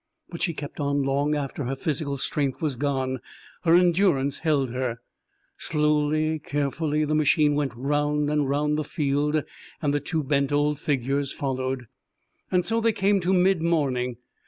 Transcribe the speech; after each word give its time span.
But 0.29 0.41
she 0.41 0.55
kept 0.55 0.79
on 0.79 1.03
long 1.03 1.35
after 1.35 1.65
her 1.65 1.75
physical 1.75 2.17
strength 2.17 2.59
was 2.59 2.75
gone; 2.75 3.19
her 3.61 3.75
endurance 3.75 4.39
held 4.39 4.71
her. 4.71 4.99
Slowly, 5.59 6.39
carefully, 6.39 7.05
the 7.05 7.13
machine 7.13 7.53
went 7.53 7.75
round 7.75 8.27
and 8.31 8.49
round 8.49 8.79
the 8.79 8.83
field, 8.83 9.43
and 9.79 9.93
the 9.93 9.99
two 9.99 10.23
bent 10.23 10.51
old 10.51 10.79
figures 10.79 11.33
followed. 11.33 11.85
And 12.49 12.65
so 12.65 12.81
they 12.81 12.93
came 12.93 13.19
to 13.19 13.31
mid 13.31 13.61
morning. 13.61 14.17